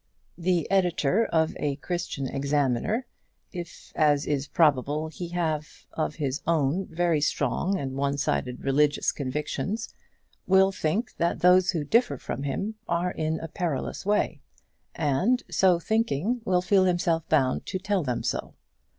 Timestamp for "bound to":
17.29-17.77